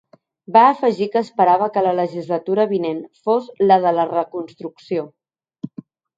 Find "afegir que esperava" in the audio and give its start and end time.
0.69-1.67